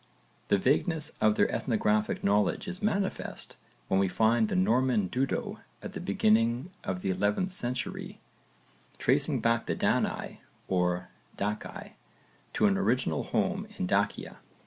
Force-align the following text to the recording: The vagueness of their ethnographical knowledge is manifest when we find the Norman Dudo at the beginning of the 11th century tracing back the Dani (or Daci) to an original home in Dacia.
The 0.47 0.57
vagueness 0.57 1.15
of 1.21 1.35
their 1.35 1.47
ethnographical 1.51 2.25
knowledge 2.25 2.67
is 2.67 2.81
manifest 2.81 3.55
when 3.87 3.99
we 3.99 4.07
find 4.07 4.49
the 4.49 4.55
Norman 4.55 5.09
Dudo 5.09 5.59
at 5.83 5.93
the 5.93 5.99
beginning 5.99 6.71
of 6.83 7.03
the 7.03 7.13
11th 7.13 7.51
century 7.51 8.19
tracing 8.97 9.41
back 9.41 9.67
the 9.67 9.75
Dani 9.75 10.39
(or 10.67 11.09
Daci) 11.37 11.91
to 12.53 12.65
an 12.65 12.79
original 12.79 13.25
home 13.25 13.67
in 13.77 13.85
Dacia. 13.85 14.39